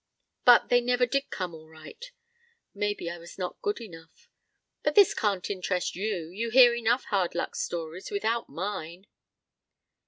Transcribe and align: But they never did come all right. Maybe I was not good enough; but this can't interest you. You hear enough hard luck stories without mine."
But 0.45 0.69
they 0.69 0.81
never 0.81 1.05
did 1.05 1.29
come 1.29 1.53
all 1.53 1.69
right. 1.69 2.03
Maybe 2.73 3.07
I 3.07 3.19
was 3.19 3.37
not 3.37 3.61
good 3.61 3.79
enough; 3.79 4.27
but 4.81 4.95
this 4.95 5.13
can't 5.13 5.47
interest 5.47 5.95
you. 5.95 6.29
You 6.31 6.49
hear 6.49 6.73
enough 6.73 7.03
hard 7.11 7.35
luck 7.35 7.55
stories 7.55 8.09
without 8.09 8.49
mine." 8.49 9.05